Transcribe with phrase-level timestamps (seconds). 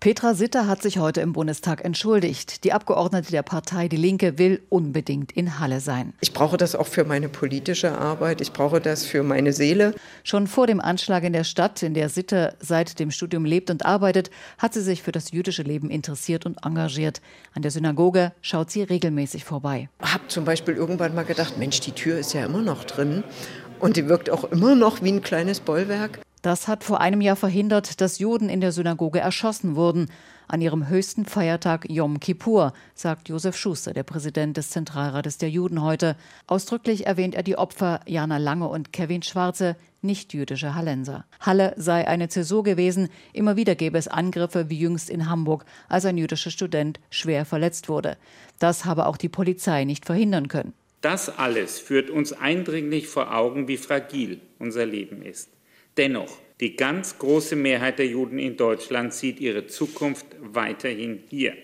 [0.00, 2.62] Petra Sitter hat sich heute im Bundestag entschuldigt.
[2.62, 6.12] Die Abgeordnete der Partei Die Linke will unbedingt in Halle sein.
[6.20, 8.40] Ich brauche das auch für meine politische Arbeit.
[8.40, 9.96] Ich brauche das für meine Seele.
[10.22, 13.84] Schon vor dem Anschlag in der Stadt, in der Sitter seit dem Studium lebt und
[13.84, 17.20] arbeitet, hat sie sich für das jüdische Leben interessiert und engagiert.
[17.54, 19.88] An der Synagoge schaut sie regelmäßig vorbei.
[20.00, 23.24] Ich habe zum Beispiel irgendwann mal gedacht, Mensch, die Tür ist ja immer noch drin.
[23.80, 26.20] Und die wirkt auch immer noch wie ein kleines Bollwerk.
[26.42, 30.06] Das hat vor einem Jahr verhindert, dass Juden in der Synagoge erschossen wurden.
[30.46, 35.82] An ihrem höchsten Feiertag Yom Kippur, sagt Josef Schuster, der Präsident des Zentralrates der Juden
[35.82, 36.16] heute.
[36.46, 41.24] Ausdrücklich erwähnt er die Opfer Jana Lange und Kevin Schwarze, nicht jüdische Hallenser.
[41.40, 43.08] Halle sei eine Zäsur gewesen.
[43.32, 47.88] Immer wieder gäbe es Angriffe, wie jüngst in Hamburg, als ein jüdischer Student schwer verletzt
[47.88, 48.16] wurde.
[48.60, 50.72] Das habe auch die Polizei nicht verhindern können.
[51.00, 55.50] Das alles führt uns eindringlich vor Augen, wie fragil unser Leben ist.
[55.98, 56.30] Dennoch,
[56.60, 61.54] die ganz große Mehrheit der Juden in Deutschland sieht ihre Zukunft weiterhin hier.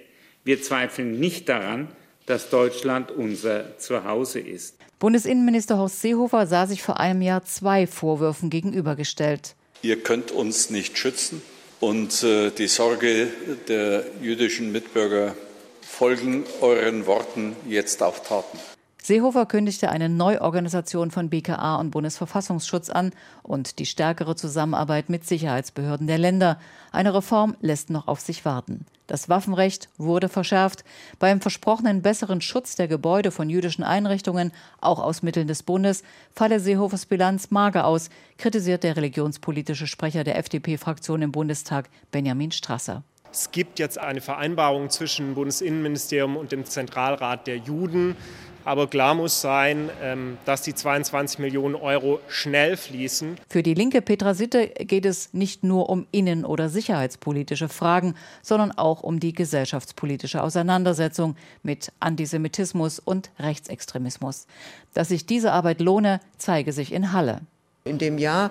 [0.42, 1.88] Wir zweifeln nicht daran,
[2.26, 4.76] dass Deutschland unser Zuhause ist.
[4.98, 9.54] Bundesinnenminister Horst Seehofer sah sich vor einem Jahr zwei Vorwürfen gegenübergestellt.
[9.82, 11.40] Ihr könnt uns nicht schützen
[11.78, 13.28] und äh, die Sorge
[13.68, 15.36] der jüdischen Mitbürger
[15.80, 18.58] folgen euren Worten jetzt auch Taten.
[19.04, 26.06] Seehofer kündigte eine Neuorganisation von BKA und Bundesverfassungsschutz an und die stärkere Zusammenarbeit mit Sicherheitsbehörden
[26.06, 26.58] der Länder.
[26.90, 28.86] Eine Reform lässt noch auf sich warten.
[29.06, 30.84] Das Waffenrecht wurde verschärft.
[31.18, 36.02] Beim versprochenen besseren Schutz der Gebäude von jüdischen Einrichtungen, auch aus Mitteln des Bundes,
[36.34, 38.08] falle Seehofers Bilanz mager aus,
[38.38, 43.02] kritisiert der religionspolitische Sprecher der FDP-Fraktion im Bundestag, Benjamin Strasser.
[43.34, 48.16] Es gibt jetzt eine Vereinbarung zwischen Bundesinnenministerium und dem Zentralrat der Juden.
[48.64, 53.36] Aber klar muss sein, ähm, dass die 22 Millionen Euro schnell fließen.
[53.48, 58.72] Für die linke Petra Sitte geht es nicht nur um innen- oder sicherheitspolitische Fragen, sondern
[58.72, 64.46] auch um die gesellschaftspolitische Auseinandersetzung mit Antisemitismus und Rechtsextremismus.
[64.94, 67.42] Dass sich diese Arbeit lohne, zeige sich in Halle.
[67.86, 68.50] In dem Jahr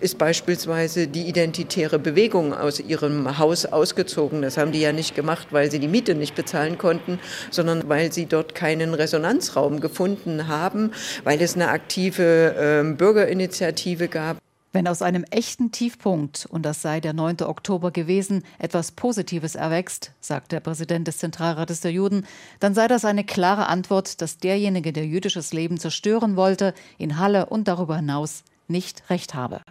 [0.00, 4.42] ist beispielsweise die identitäre Bewegung aus ihrem Haus ausgezogen.
[4.42, 7.20] Das haben die ja nicht gemacht, weil sie die Miete nicht bezahlen konnten,
[7.52, 10.90] sondern weil sie dort keinen Resonanzraum gefunden haben,
[11.22, 14.38] weil es eine aktive äh, Bürgerinitiative gab.
[14.72, 17.42] Wenn aus einem echten Tiefpunkt, und das sei der 9.
[17.42, 22.26] Oktober gewesen, etwas Positives erwächst, sagt der Präsident des Zentralrates der Juden,
[22.58, 27.46] dann sei das eine klare Antwort, dass derjenige, der jüdisches Leben zerstören wollte, in Halle
[27.46, 28.42] und darüber hinaus
[28.72, 29.62] nicht recht habe.